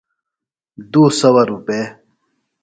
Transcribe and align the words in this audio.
دُو 0.91 1.03
سَوہ 1.19 1.43
روپے۔ 1.49 1.81